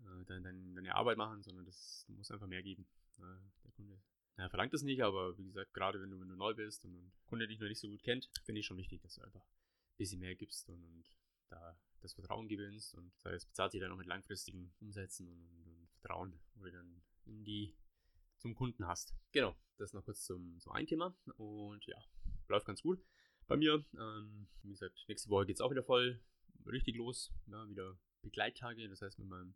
äh, 0.00 0.24
deine, 0.26 0.74
deine, 0.74 0.94
Arbeit 0.94 1.16
machen, 1.16 1.42
sondern 1.42 1.64
das, 1.64 2.04
du 2.06 2.12
musst 2.14 2.30
einfach 2.30 2.46
mehr 2.46 2.62
geben. 2.62 2.86
Äh, 3.18 3.40
der 3.64 3.72
Kunde 3.72 4.00
er 4.38 4.48
verlangt 4.50 4.72
es 4.72 4.82
nicht, 4.82 5.02
aber 5.02 5.36
wie 5.36 5.46
gesagt, 5.46 5.74
gerade 5.74 6.00
wenn 6.00 6.10
du, 6.10 6.20
wenn 6.20 6.28
du 6.28 6.36
neu 6.36 6.54
bist 6.54 6.84
und 6.84 6.94
ein 6.94 7.12
Kunde 7.26 7.48
dich 7.48 7.58
noch 7.58 7.66
nicht 7.66 7.80
so 7.80 7.88
gut 7.88 8.04
kennt, 8.04 8.30
finde 8.44 8.60
ich 8.60 8.66
schon 8.66 8.76
wichtig, 8.76 9.02
dass 9.02 9.16
du 9.16 9.22
einfach 9.22 9.42
ein 9.42 9.96
bisschen 9.96 10.20
mehr 10.20 10.36
gibst 10.36 10.68
und, 10.68 10.84
und 10.84 11.10
da 11.48 11.76
das 12.00 12.12
Vertrauen 12.12 12.46
gewinnst 12.46 12.94
und 12.94 13.12
das 13.24 13.44
bezahlt 13.46 13.72
sich 13.72 13.80
dann 13.80 13.90
auch 13.90 13.96
mit 13.96 14.06
langfristigen 14.06 14.72
Umsätzen 14.80 15.28
und, 15.28 15.42
und, 15.42 15.66
und, 15.66 15.88
Vertrauen, 15.90 16.38
wo 16.54 16.64
du 16.64 16.70
dann 16.70 17.02
in 17.24 17.42
die 17.42 17.74
zum 18.38 18.54
Kunden 18.54 18.86
hast. 18.86 19.14
Genau, 19.32 19.56
das 19.76 19.92
noch 19.92 20.04
kurz 20.04 20.24
zum, 20.24 20.58
zum 20.60 20.72
ein 20.72 20.86
Thema 20.86 21.16
und 21.36 21.84
ja, 21.86 21.96
läuft 22.48 22.66
ganz 22.66 22.82
gut 22.82 23.04
bei 23.46 23.56
mir. 23.56 23.84
Ähm, 23.98 24.48
wie 24.62 24.70
gesagt, 24.70 25.04
nächste 25.08 25.30
Woche 25.30 25.46
geht 25.46 25.56
es 25.56 25.60
auch 25.60 25.70
wieder 25.70 25.82
voll 25.82 26.20
richtig 26.66 26.96
los, 26.96 27.32
ja, 27.46 27.68
wieder 27.68 27.98
Begleittage, 28.22 28.88
das 28.88 29.02
heißt 29.02 29.18
mit 29.18 29.28
meinem 29.28 29.54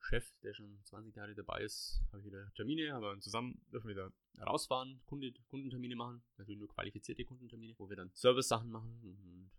Chef, 0.00 0.32
der 0.42 0.52
schon 0.52 0.80
20 0.84 1.14
Jahre 1.14 1.34
dabei 1.34 1.62
ist, 1.62 2.02
habe 2.08 2.20
ich 2.20 2.26
wieder 2.26 2.52
Termine, 2.54 2.94
aber 2.94 3.18
zusammen 3.20 3.64
dürfen 3.72 3.88
wir 3.88 3.94
da 3.94 4.44
rausfahren, 4.44 5.00
Kunde, 5.06 5.32
Kundentermine 5.48 5.94
machen, 5.94 6.22
natürlich 6.36 6.58
nur 6.58 6.68
qualifizierte 6.68 7.24
Kundentermine, 7.24 7.74
wo 7.78 7.88
wir 7.88 7.96
dann 7.96 8.10
Service-Sachen 8.14 8.68
machen 8.68 8.98
und 9.02 9.50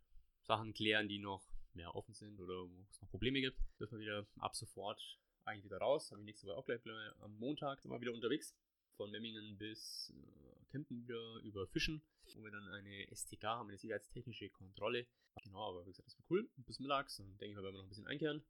Sachen 0.44 0.74
klären, 0.74 1.08
die 1.08 1.20
noch 1.20 1.48
mehr 1.74 1.96
offen 1.96 2.14
sind 2.14 2.40
oder 2.40 2.54
wo 2.70 2.86
es 2.90 3.02
noch 3.02 3.10
Probleme 3.10 3.40
gibt. 3.40 3.58
Dürfen 3.80 4.00
wir 4.00 4.06
wieder 4.06 4.28
ab 4.38 4.56
sofort 4.56 5.02
eigentlich 5.46 5.66
wieder 5.66 5.78
raus. 5.78 6.12
Habe 6.12 6.22
ich 6.22 6.26
nächste 6.26 6.48
Woche 6.48 6.58
auch 6.58 6.66
gleich 6.66 6.82
am 7.22 7.38
Montag 7.38 7.84
wir 7.84 8.02
wieder 8.02 8.14
unterwegs. 8.14 8.56
Von 8.96 9.10
Memmingen 9.10 9.58
bis 9.58 10.14
äh, 10.16 10.66
Kempen 10.70 11.02
wieder 11.02 11.38
über 11.42 11.66
Fischen, 11.68 12.04
wo 12.36 12.44
wir 12.44 12.52
dann 12.52 12.68
eine 12.70 13.08
STK 13.16 13.44
haben, 13.44 13.70
eine 13.70 13.78
sicherheitstechnische 13.78 14.50
Kontrolle. 14.50 15.08
Genau, 15.42 15.70
aber 15.70 15.86
wie 15.86 15.90
gesagt, 15.90 16.08
das 16.08 16.18
wird 16.18 16.30
cool. 16.30 16.50
Bis 16.58 16.80
mittags, 16.80 17.18
dann 17.18 17.38
denke 17.38 17.48
ich 17.48 17.56
mal, 17.56 17.64
werden 17.64 17.76
wir 17.76 17.80
noch 17.80 17.86
ein 17.86 17.90
bisschen 17.90 18.08
einkehren. 18.08 18.44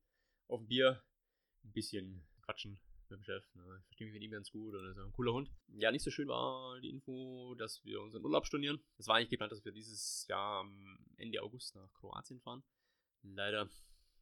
Auf 0.47 0.59
ein 0.59 0.67
Bier 0.67 1.01
ein 1.63 1.71
bisschen 1.71 2.27
quatschen 2.41 2.79
mit 3.09 3.19
dem 3.19 3.23
Chef. 3.23 3.55
Ne? 3.55 3.77
Ich 3.79 3.85
verstehe 3.85 4.07
mich 4.07 4.13
mit 4.13 4.23
ihm 4.23 4.31
ganz 4.31 4.51
gut 4.51 4.75
und 4.75 4.83
er 4.83 4.91
ist 4.91 4.97
ein 4.97 5.11
cooler 5.13 5.33
Hund. 5.33 5.49
Ja, 5.67 5.91
nicht 5.91 6.03
so 6.03 6.11
schön 6.11 6.27
war 6.27 6.79
die 6.81 6.89
Info, 6.89 7.55
dass 7.55 7.83
wir 7.85 8.01
unseren 8.01 8.23
Urlaub 8.23 8.45
stornieren. 8.45 8.83
Es 8.97 9.07
war 9.07 9.15
eigentlich 9.15 9.29
geplant, 9.29 9.51
dass 9.51 9.63
wir 9.63 9.71
dieses 9.71 10.27
Jahr 10.27 10.69
Ende 11.17 11.41
August 11.41 11.75
nach 11.75 11.93
Kroatien 11.93 12.41
fahren. 12.41 12.63
Leider 13.21 13.69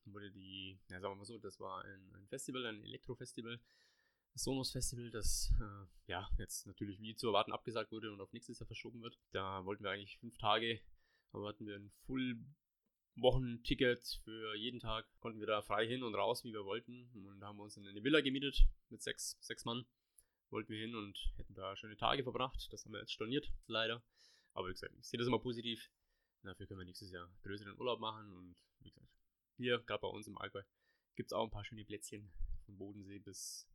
wurde 0.05 0.31
die, 0.31 0.79
ja, 0.89 0.99
sagen 0.99 1.13
wir 1.13 1.17
mal 1.17 1.25
so, 1.25 1.37
das 1.37 1.59
war 1.59 1.83
ein, 1.83 2.15
ein 2.15 2.27
Festival, 2.27 2.65
ein 2.65 2.83
Elektrofestival, 2.83 3.59
das 4.33 4.43
Sonos 4.43 4.71
Festival, 4.71 5.09
das 5.11 5.53
äh, 5.59 6.11
ja 6.11 6.29
jetzt 6.37 6.65
natürlich 6.65 6.99
wie 7.01 7.15
zu 7.15 7.27
erwarten 7.27 7.51
abgesagt 7.51 7.91
wurde 7.91 8.11
und 8.11 8.21
auf 8.21 8.31
nächstes 8.33 8.59
Jahr 8.59 8.67
verschoben 8.67 9.01
wird. 9.01 9.19
Da 9.31 9.65
wollten 9.65 9.83
wir 9.83 9.91
eigentlich 9.91 10.17
fünf 10.19 10.37
Tage, 10.37 10.79
aber 11.31 11.49
hatten 11.49 11.67
wir 11.67 11.75
ein 11.75 11.91
Full 12.05 12.39
Wochenticket 13.15 14.21
für 14.23 14.55
jeden 14.55 14.79
Tag. 14.79 15.05
Konnten 15.19 15.39
wir 15.39 15.47
da 15.47 15.61
frei 15.61 15.85
hin 15.85 16.03
und 16.03 16.15
raus, 16.15 16.43
wie 16.43 16.53
wir 16.53 16.65
wollten. 16.65 17.09
Und 17.13 17.43
haben 17.43 17.59
uns 17.59 17.77
in 17.77 17.87
eine 17.87 18.03
Villa 18.03 18.21
gemietet 18.21 18.65
mit 18.89 19.01
sechs, 19.01 19.37
sechs 19.41 19.65
Mann. 19.65 19.85
Wollten 20.49 20.69
wir 20.69 20.79
hin 20.79 20.95
und 20.95 21.17
hätten 21.37 21.53
da 21.53 21.75
schöne 21.75 21.97
Tage 21.97 22.23
verbracht. 22.23 22.67
Das 22.71 22.85
haben 22.85 22.93
wir 22.93 22.99
jetzt 22.99 23.13
storniert, 23.13 23.51
leider. 23.67 24.03
Aber 24.53 24.67
wie 24.67 24.73
gesagt, 24.73 24.93
ich 24.97 25.07
sehe 25.07 25.17
das 25.17 25.27
immer 25.27 25.39
positiv. 25.39 25.89
Dafür 26.43 26.67
können 26.67 26.79
wir 26.79 26.85
nächstes 26.85 27.11
Jahr 27.11 27.29
größeren 27.43 27.77
Urlaub 27.77 27.99
machen. 27.99 28.31
Und 28.33 28.55
wie 28.79 28.89
gesagt, 28.89 29.09
hier, 29.61 29.79
gerade 29.79 30.01
bei 30.01 30.07
uns 30.07 30.27
im 30.27 30.37
Allgäu, 30.37 30.63
gibt 31.15 31.31
es 31.31 31.33
auch 31.33 31.43
ein 31.43 31.51
paar 31.51 31.65
schöne 31.65 31.85
Plätzchen. 31.85 32.31
Vom 32.65 32.77
Bodensee 32.77 33.19
bis, 33.19 33.67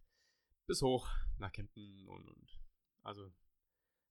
bis 0.67 0.83
hoch 0.83 1.09
nach 1.39 1.53
Kempten. 1.53 2.07
Und, 2.07 2.29
und 2.29 2.61
also 3.03 3.33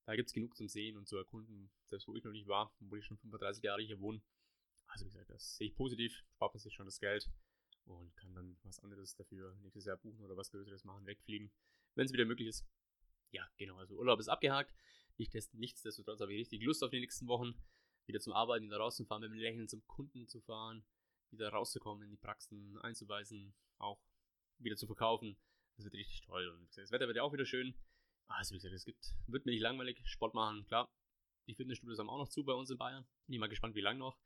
da 0.06 0.16
gibt 0.16 0.28
es 0.28 0.34
genug 0.34 0.56
zum 0.56 0.68
Sehen 0.68 0.98
und 0.98 1.08
zu 1.08 1.18
erkunden. 1.18 1.72
Selbst 1.88 2.08
wo 2.08 2.16
ich 2.16 2.24
noch 2.24 2.32
nicht 2.32 2.48
war, 2.48 2.76
obwohl 2.82 3.00
ich 3.00 3.06
schon 3.06 3.18
35 3.18 3.64
Jahre 3.64 3.82
hier 3.82 4.00
wohne, 4.00 4.22
also 4.88 5.06
wie 5.06 5.10
gesagt, 5.10 5.30
das 5.30 5.58
sehe 5.58 5.68
ich 5.68 5.76
positiv, 5.76 6.24
spart 6.36 6.54
man 6.54 6.60
sich 6.60 6.74
schon 6.74 6.86
das 6.86 7.00
Geld 7.00 7.30
und 7.86 8.16
kann 8.16 8.34
dann 8.34 8.58
was 8.64 8.80
anderes 8.80 9.16
dafür 9.16 9.56
nächstes 9.62 9.86
Jahr 9.86 9.98
buchen 9.98 10.24
oder 10.24 10.38
was 10.38 10.52
Größeres 10.52 10.84
machen, 10.84 11.06
wegfliegen, 11.06 11.52
wenn 11.96 12.06
es 12.06 12.14
wieder 12.14 12.26
möglich 12.26 12.48
ist. 12.48 12.66
Ja, 13.32 13.50
genau, 13.58 13.78
also 13.78 13.96
Urlaub 13.96 14.20
ist 14.20 14.30
abgehakt. 14.30 14.74
nichtsdestotrotz 15.18 16.22
habe 16.22 16.34
ich 16.34 16.40
richtig 16.40 16.62
Lust 16.64 16.84
auf 16.84 16.92
die 16.92 17.00
nächsten 17.00 17.28
Wochen, 17.28 17.54
wieder 18.06 18.20
zum 18.20 18.34
Arbeiten, 18.34 18.66
wieder 18.66 18.78
rauszufahren, 18.78 19.22
mit 19.22 19.32
dem 19.32 19.40
Lächeln 19.40 19.68
zum 19.68 19.86
Kunden 19.88 20.28
zu 20.28 20.42
fahren, 20.42 20.86
wieder 21.36 21.50
rauszukommen, 21.50 22.04
in 22.04 22.12
die 22.12 22.18
Praxen 22.18 22.78
einzuweisen, 22.80 23.54
auch 23.78 24.02
wieder 24.58 24.76
zu 24.76 24.88
verkaufen. 24.88 25.38
Das 25.76 25.86
wird 25.86 25.96
richtig 25.96 26.22
toll. 26.22 26.48
Und 26.50 26.78
das 26.78 26.92
Wetter 26.92 27.08
wird 27.08 27.18
ja 27.18 27.24
auch 27.24 27.34
wieder 27.34 27.46
schön. 27.46 27.76
Also 28.28 28.54
wie 28.54 28.58
gesagt, 28.58 28.74
es 28.74 28.86
gibt, 28.86 29.14
wird 29.28 29.46
mir 29.46 29.52
nicht 29.52 29.62
langweilig, 29.62 30.02
Sport 30.06 30.34
machen, 30.34 30.66
klar. 30.66 30.92
Die 31.48 31.56
Fitnessstudios 31.56 32.00
haben 32.00 32.10
auch 32.10 32.18
noch 32.18 32.30
zu 32.30 32.44
bei 32.44 32.54
uns 32.54 32.72
in 32.72 32.78
Bayern. 32.78 33.06
Bin 33.28 33.40
mal 33.40 33.48
gespannt, 33.48 33.76
wie 33.76 33.82
lange 33.82 34.00
noch. 34.00 34.18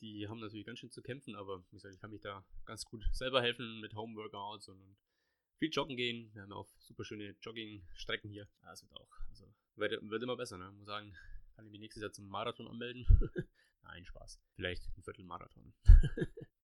Die 0.00 0.28
haben 0.28 0.40
natürlich 0.40 0.66
ganz 0.66 0.78
schön 0.78 0.90
zu 0.90 1.00
kämpfen, 1.00 1.34
aber 1.36 1.64
wie 1.70 1.76
gesagt, 1.76 1.94
ich 1.94 2.00
kann 2.00 2.10
mich 2.10 2.20
da 2.20 2.44
ganz 2.66 2.84
gut 2.84 3.02
selber 3.12 3.40
helfen 3.40 3.80
mit 3.80 3.94
Home-Workouts 3.94 4.68
und, 4.68 4.80
und, 4.80 4.96
viel 5.58 5.70
joggen 5.70 5.96
gehen. 5.96 6.30
Wir 6.34 6.42
haben 6.42 6.52
auch 6.52 6.68
super 6.80 7.02
schöne 7.02 7.34
Jogging-Strecken 7.40 8.28
hier. 8.28 8.46
Ja, 8.60 8.70
das 8.70 8.82
wird 8.82 8.92
auch, 8.92 9.08
also 9.30 9.50
wird, 9.76 10.02
wird 10.02 10.22
immer 10.22 10.36
besser, 10.36 10.58
ne? 10.58 10.70
Muss 10.72 10.86
sagen, 10.86 11.16
kann 11.54 11.64
ich 11.64 11.70
mich 11.70 11.80
nächstes 11.80 12.02
Jahr 12.02 12.12
zum 12.12 12.28
Marathon 12.28 12.68
anmelden. 12.68 13.06
Nein, 13.82 14.04
Spaß. 14.04 14.38
Vielleicht 14.54 14.86
ein 14.98 15.02
Viertelmarathon. 15.02 15.72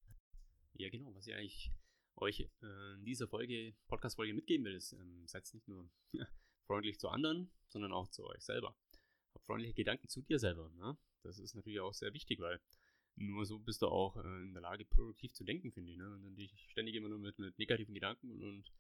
ja, 0.74 0.88
genau, 0.88 1.14
was 1.14 1.26
ich 1.26 1.34
eigentlich 1.34 1.72
euch 2.16 2.40
äh, 2.62 2.94
in 2.94 3.04
dieser 3.04 3.28
Folge, 3.28 3.74
Podcast-Folge 3.88 4.34
mitgeben 4.34 4.64
will, 4.64 4.74
ist, 4.74 4.92
ähm, 4.92 5.26
seid 5.26 5.48
nicht 5.52 5.68
nur 5.68 5.90
freundlich 6.66 6.98
zu 6.98 7.08
anderen, 7.08 7.50
sondern 7.68 7.92
auch 7.92 8.08
zu 8.08 8.24
euch 8.26 8.42
selber. 8.42 8.76
Habt 9.34 9.46
freundliche 9.46 9.74
Gedanken 9.74 10.08
zu 10.08 10.22
dir 10.22 10.38
selber. 10.38 10.70
Ne? 10.76 10.96
Das 11.22 11.38
ist 11.38 11.54
natürlich 11.54 11.80
auch 11.80 11.94
sehr 11.94 12.12
wichtig, 12.12 12.40
weil 12.40 12.60
nur 13.16 13.44
so 13.44 13.58
bist 13.58 13.82
du 13.82 13.88
auch 13.88 14.16
äh, 14.16 14.42
in 14.42 14.52
der 14.52 14.62
Lage, 14.62 14.84
produktiv 14.84 15.32
zu 15.32 15.44
denken, 15.44 15.72
finde 15.72 15.90
ich. 15.90 15.96
Ne? 15.96 16.18
Wenn 16.22 16.34
du 16.34 16.42
dich 16.42 16.52
ständig 16.70 16.94
immer 16.94 17.08
nur 17.08 17.18
mit, 17.18 17.38
mit 17.38 17.58
negativen 17.58 17.94
Gedanken 17.94 18.30
und 18.42 18.72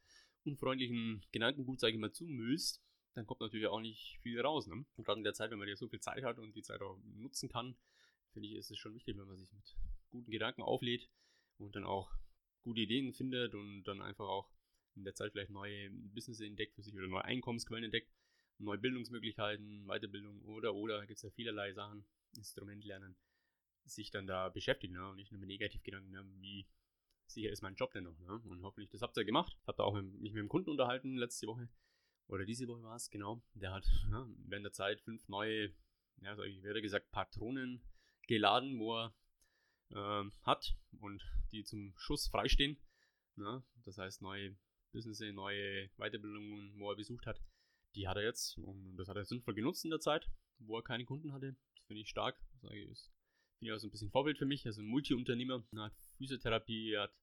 unfreundlichen 0.44 1.24
Gedankengut, 1.32 1.80
sage 1.80 1.94
ich 1.94 2.00
mal, 2.00 2.12
zumüllst, 2.12 2.82
dann 3.14 3.26
kommt 3.26 3.40
natürlich 3.40 3.66
auch 3.66 3.80
nicht 3.80 4.18
viel 4.22 4.40
raus. 4.40 4.66
Ne? 4.66 4.84
Und 4.96 5.04
gerade 5.04 5.20
in 5.20 5.24
der 5.24 5.34
Zeit, 5.34 5.50
wenn 5.50 5.58
man 5.58 5.68
ja 5.68 5.76
so 5.76 5.88
viel 5.88 6.00
Zeit 6.00 6.24
hat 6.24 6.38
und 6.38 6.54
die 6.56 6.62
Zeit 6.62 6.80
auch 6.80 6.98
nutzen 7.04 7.48
kann, 7.48 7.76
finde 8.32 8.48
ich, 8.48 8.54
ist 8.54 8.70
es 8.70 8.78
schon 8.78 8.94
wichtig, 8.94 9.16
wenn 9.18 9.26
man 9.26 9.38
sich 9.38 9.52
mit 9.52 9.76
guten 10.10 10.30
Gedanken 10.30 10.62
auflädt 10.62 11.10
und 11.58 11.76
dann 11.76 11.84
auch 11.84 12.10
gute 12.62 12.80
Ideen 12.80 13.12
findet 13.12 13.54
und 13.54 13.84
dann 13.84 14.00
einfach 14.02 14.26
auch 14.26 14.50
in 14.94 15.04
der 15.04 15.14
Zeit 15.14 15.32
vielleicht 15.32 15.50
neue 15.50 15.90
Business 15.90 16.40
entdeckt 16.40 16.74
für 16.74 16.82
sich 16.82 16.94
oder 16.94 17.06
neue 17.06 17.24
Einkommensquellen 17.24 17.84
entdeckt, 17.84 18.12
neue 18.58 18.78
Bildungsmöglichkeiten, 18.78 19.86
Weiterbildung 19.86 20.42
oder 20.42 20.74
oder 20.74 21.06
gibt 21.06 21.16
es 21.16 21.22
ja 21.22 21.30
vielerlei 21.30 21.72
Sachen, 21.72 22.04
Instrument 22.36 22.84
lernen, 22.84 23.16
sich 23.84 24.10
dann 24.10 24.26
da 24.26 24.48
beschäftigen 24.48 24.94
ne? 24.94 25.08
und 25.08 25.16
nicht 25.16 25.32
nur 25.32 25.40
mit 25.40 25.48
Negativgedanken, 25.48 26.10
ne? 26.10 26.24
wie 26.40 26.66
sicher 27.26 27.50
ist 27.50 27.62
mein 27.62 27.74
Job 27.74 27.92
denn 27.92 28.04
noch. 28.04 28.18
Ne? 28.20 28.40
Und 28.44 28.62
hoffentlich, 28.62 28.90
das 28.90 29.02
habt 29.02 29.16
ihr 29.16 29.24
gemacht. 29.24 29.56
Habt 29.66 29.80
ihr 29.80 29.84
auch 29.84 29.94
mit, 29.94 30.04
mich 30.20 30.32
mit 30.32 30.40
dem 30.40 30.48
Kunden 30.48 30.70
unterhalten 30.70 31.16
letzte 31.16 31.46
Woche 31.46 31.68
oder 32.28 32.44
diese 32.44 32.68
Woche 32.68 32.82
war 32.82 32.96
es, 32.96 33.10
genau. 33.10 33.42
Der 33.54 33.72
hat 33.72 33.86
ja, 34.10 34.26
während 34.46 34.64
der 34.64 34.72
Zeit 34.72 35.00
fünf 35.00 35.28
neue, 35.28 35.74
ja, 36.20 36.36
so 36.36 36.42
ich 36.42 36.62
werde 36.62 36.82
gesagt, 36.82 37.10
Patronen 37.10 37.82
geladen, 38.26 38.78
wo 38.78 38.96
er 38.96 39.14
äh, 39.94 40.24
hat 40.42 40.76
und 41.00 41.22
die 41.50 41.64
zum 41.64 41.94
Schuss 41.96 42.28
freistehen. 42.28 42.78
Ne? 43.36 43.62
Das 43.84 43.98
heißt, 43.98 44.22
neue 44.22 44.56
Business, 44.92 45.20
neue 45.32 45.88
Weiterbildungen, 45.96 46.78
wo 46.78 46.90
er 46.90 46.96
besucht 46.96 47.26
hat, 47.26 47.40
die 47.94 48.08
hat 48.08 48.16
er 48.16 48.24
jetzt 48.24 48.58
und 48.58 48.96
das 48.96 49.08
hat 49.08 49.16
er 49.16 49.24
sinnvoll 49.24 49.54
genutzt 49.54 49.84
in 49.84 49.90
der 49.90 50.00
Zeit, 50.00 50.28
wo 50.58 50.78
er 50.78 50.82
keine 50.82 51.04
Kunden 51.04 51.32
hatte. 51.32 51.56
Das 51.76 51.86
finde 51.86 52.02
ich 52.02 52.08
stark. 52.08 52.38
Sage 52.60 52.78
ich, 52.78 52.90
ist 52.90 53.10
auch 53.70 53.78
so 53.78 53.86
ein 53.86 53.90
bisschen 53.90 54.10
Vorbild 54.10 54.38
für 54.38 54.46
mich. 54.46 54.64
Er 54.64 54.70
ist 54.70 54.78
ein 54.78 54.86
Multi-Unternehmer, 54.86 55.62
er 55.72 55.82
hat 55.84 55.94
Physiotherapie, 56.16 56.92
er 56.92 57.02
hat 57.02 57.14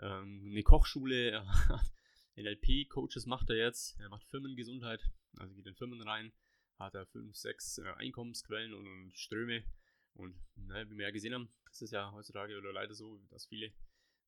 ähm, 0.00 0.48
eine 0.50 0.62
Kochschule, 0.62 1.30
er 1.30 1.46
hat 1.68 1.92
NLP-Coaches 2.36 3.26
macht 3.26 3.50
er 3.50 3.56
jetzt. 3.56 3.98
Er 4.00 4.08
macht 4.08 4.26
Firmengesundheit, 4.28 5.00
also 5.38 5.54
geht 5.54 5.66
in 5.66 5.74
Firmen 5.74 6.00
rein, 6.02 6.32
hat 6.78 6.94
er 6.94 7.06
fünf, 7.06 7.36
sechs 7.36 7.78
äh, 7.78 7.92
Einkommensquellen 7.96 8.74
und, 8.74 8.86
und, 8.86 9.18
Ströme. 9.18 9.64
Und 10.14 10.34
naja, 10.56 10.88
wie 10.90 10.96
wir 10.96 11.06
ja 11.06 11.10
gesehen 11.10 11.34
haben, 11.34 11.52
ist 11.70 11.82
es 11.82 11.90
ja 11.90 12.12
heutzutage 12.12 12.56
oder 12.58 12.72
leider 12.72 12.94
so, 12.94 13.20
dass 13.30 13.46
viele, 13.46 13.72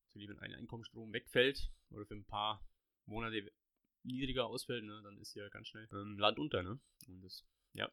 natürlich 0.07 0.29
wenn 0.29 0.39
ein 0.39 0.55
Einkommensstrom 0.55 1.13
wegfällt 1.13 1.71
oder 1.91 2.05
für 2.05 2.15
ein 2.15 2.25
paar 2.25 2.65
Monate 3.05 3.51
niedriger 4.03 4.47
ausfällt, 4.47 4.83
ne, 4.83 5.01
dann 5.03 5.17
ist 5.17 5.35
ja 5.35 5.47
ganz 5.49 5.67
schnell 5.67 5.87
ähm, 5.91 6.17
Land 6.17 6.39
unter. 6.39 6.63
Ne? 6.63 6.79
Und 7.07 7.21
das, 7.21 7.45
ja, 7.73 7.91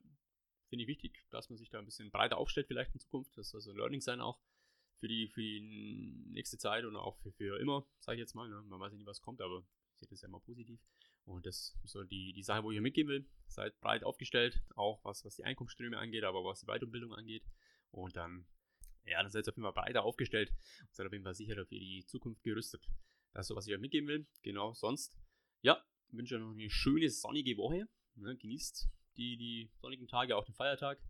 finde 0.68 0.84
ich 0.84 0.88
wichtig, 0.88 1.26
dass 1.30 1.50
man 1.50 1.58
sich 1.58 1.70
da 1.70 1.78
ein 1.78 1.84
bisschen 1.84 2.10
breiter 2.10 2.38
aufstellt, 2.38 2.66
vielleicht 2.66 2.94
in 2.94 3.00
Zukunft. 3.00 3.36
Das 3.36 3.50
soll 3.50 3.60
so 3.60 3.70
ein 3.70 3.76
Learning 3.76 4.00
sein 4.00 4.20
auch 4.20 4.40
für 5.02 5.08
die, 5.08 5.28
für 5.28 5.40
die 5.40 5.60
nächste 6.30 6.58
Zeit 6.58 6.84
und 6.84 6.96
auch 6.96 7.16
für, 7.18 7.32
für 7.32 7.58
immer, 7.58 7.86
sage 7.98 8.16
ich 8.16 8.20
jetzt 8.20 8.34
mal. 8.34 8.48
Ne? 8.48 8.62
Man 8.62 8.78
weiß 8.78 8.92
ja 8.92 8.98
nie, 8.98 9.06
was 9.06 9.20
kommt, 9.20 9.40
aber 9.40 9.66
sehe 9.96 10.08
das 10.08 10.22
ja 10.22 10.28
immer 10.28 10.40
positiv. 10.40 10.80
Und 11.24 11.44
das 11.46 11.76
ist 11.84 11.92
so 11.92 12.04
die, 12.04 12.32
die 12.32 12.42
Sache, 12.42 12.62
wo 12.62 12.70
ich 12.70 12.76
hier 12.76 12.82
mitgeben 12.82 13.10
will. 13.10 13.26
Seid 13.48 13.80
breit 13.80 14.04
aufgestellt, 14.04 14.62
auch 14.76 15.04
was, 15.04 15.24
was 15.24 15.36
die 15.36 15.44
Einkommensströme 15.44 15.98
angeht, 15.98 16.24
aber 16.24 16.44
was 16.44 16.60
die 16.60 16.66
Weiterbildung 16.66 17.12
angeht. 17.12 17.44
Und 17.92 18.16
dann, 18.16 18.46
ja, 19.04 19.22
dann 19.22 19.30
seid 19.30 19.46
ihr 19.46 19.50
auf 19.52 19.56
jeden 19.56 19.72
Fall 19.72 19.84
breiter 19.84 20.02
aufgestellt 20.02 20.50
und 20.80 20.94
seid 20.94 21.06
auf 21.06 21.12
jeden 21.12 21.24
Fall 21.24 21.34
sicher 21.34 21.54
für 21.54 21.78
die 21.78 22.04
Zukunft 22.06 22.42
gerüstet. 22.42 22.88
Das 23.32 23.44
ist 23.44 23.48
so, 23.48 23.56
was 23.56 23.66
ich 23.66 23.74
euch 23.74 23.80
mitgeben 23.80 24.08
will. 24.08 24.26
Genau, 24.42 24.72
sonst, 24.74 25.16
ja, 25.62 25.82
wünsche 26.08 26.36
euch 26.36 26.40
noch 26.40 26.52
eine 26.52 26.70
schöne 26.70 27.08
sonnige 27.08 27.56
Woche. 27.56 27.88
Ne, 28.14 28.36
genießt 28.36 28.88
die, 29.16 29.36
die 29.36 29.70
sonnigen 29.80 30.06
Tage, 30.06 30.36
auch 30.36 30.44
den 30.44 30.54
Feiertag. 30.54 31.00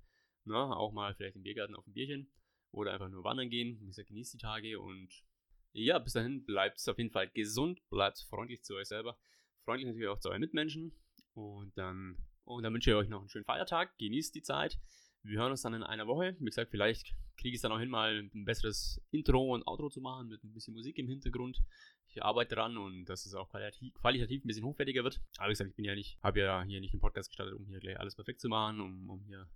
Ne, 0.45 0.57
auch 0.57 0.93
mal 0.93 1.15
vielleicht 1.15 1.37
im 1.37 1.43
Biergarten 1.43 1.75
auf 1.75 1.87
ein 1.87 1.93
Bierchen 1.93 2.33
oder 2.71 2.93
einfach 2.93 3.09
nur 3.09 3.25
wandern 3.25 3.51
gehen. 3.51 3.81
Wie 3.81 3.87
gesagt, 3.87 4.09
genießt 4.09 4.35
die 4.35 4.39
Tage 4.39 4.81
und 4.81 5.25
ja, 5.73 5.99
bis 5.99 6.12
dahin 6.12 6.45
bleibt 6.45 6.87
auf 6.89 6.99
jeden 6.99 7.11
Fall 7.11 7.31
gesund, 7.31 7.81
bleibt 7.89 8.21
freundlich 8.29 8.62
zu 8.62 8.75
euch 8.75 8.89
selber, 8.89 9.19
freundlich 9.65 9.87
natürlich 9.87 10.09
auch 10.09 10.19
zu 10.19 10.29
euren 10.29 10.41
Mitmenschen 10.41 10.93
und 11.33 11.77
dann, 11.79 12.19
und 12.45 12.62
dann 12.62 12.75
wünsche 12.75 12.91
ich 12.91 12.97
euch 12.97 13.09
noch 13.09 13.21
einen 13.21 13.29
schönen 13.29 13.45
Feiertag, 13.45 13.97
genießt 13.99 14.35
die 14.35 14.43
Zeit. 14.43 14.79
Wir 15.25 15.38
hören 15.38 15.52
uns 15.52 15.62
dann 15.62 15.75
in 15.75 15.83
einer 15.83 16.07
Woche. 16.07 16.37
Wie 16.38 16.45
gesagt, 16.45 16.71
vielleicht 16.71 17.14
kriege 17.37 17.50
ich 17.50 17.57
es 17.57 17.62
dann 17.62 17.73
auch 17.73 17.79
hin, 17.79 17.88
mal 17.88 18.29
ein 18.35 18.45
besseres 18.45 19.00
Intro 19.11 19.55
und 19.55 19.67
Outro 19.67 19.88
zu 19.88 20.00
machen 20.00 20.29
mit 20.29 20.43
ein 20.43 20.52
bisschen 20.52 20.75
Musik 20.75 20.99
im 20.99 21.09
Hintergrund. 21.09 21.62
Ich 22.09 22.23
arbeite 22.23 22.55
dran 22.55 22.76
und 22.76 23.07
dass 23.07 23.25
es 23.25 23.35
auch 23.35 23.49
qualitativ, 23.49 24.45
ein 24.45 24.47
bisschen 24.47 24.64
hochwertiger 24.64 25.05
wird. 25.05 25.21
Aber 25.38 25.49
wie 25.49 25.52
gesagt, 25.52 25.71
ich 25.71 25.76
bin 25.76 25.85
ja 25.85 25.95
nicht, 25.95 26.19
habe 26.23 26.41
ja 26.41 26.62
hier 26.62 26.81
nicht 26.81 26.93
den 26.93 27.00
Podcast 27.00 27.31
gestartet, 27.31 27.55
um 27.55 27.67
hier 27.67 27.81
gleich 27.81 27.99
alles 27.99 28.17
perfekt 28.17 28.41
zu 28.41 28.49
machen, 28.49 28.81
um, 28.81 29.09
um 29.09 29.25
hier 29.25 29.49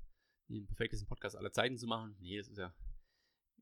den 0.49 0.67
perfektesten 0.67 1.09
Podcast 1.09 1.37
aller 1.37 1.53
Zeiten 1.53 1.77
zu 1.77 1.87
machen. 1.87 2.17
Nee, 2.21 2.39
das 2.39 2.49
ist 2.49 2.59
ja 2.59 2.73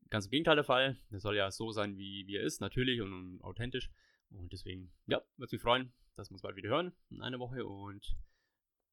ganz 0.09 0.25
im 0.25 0.31
Gegenteil 0.31 0.55
der 0.55 0.63
Fall. 0.63 0.97
Der 1.11 1.19
soll 1.19 1.35
ja 1.35 1.51
so 1.51 1.71
sein, 1.71 1.97
wie, 1.97 2.25
wie 2.27 2.35
er 2.35 2.43
ist, 2.43 2.61
natürlich 2.61 3.01
und, 3.01 3.13
und 3.13 3.41
authentisch. 3.43 3.89
Und 4.29 4.53
deswegen, 4.53 4.91
ja, 5.07 5.21
würde 5.37 5.55
mich 5.55 5.61
freuen, 5.61 5.93
dass 6.15 6.29
wir 6.29 6.35
uns 6.35 6.41
bald 6.41 6.55
wieder 6.55 6.69
hören 6.69 6.93
in 7.09 7.21
einer 7.21 7.39
Woche. 7.39 7.65
Und 7.65 8.15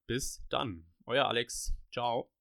bis 0.06 0.44
dann. 0.48 0.86
Euer 1.06 1.26
Alex. 1.26 1.74
Ciao. 1.92 2.32